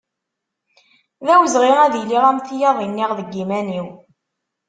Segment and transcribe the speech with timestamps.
[1.25, 3.87] D awezɣi ad iliɣ am tiyaḍ i nniɣ deg yiman-iw.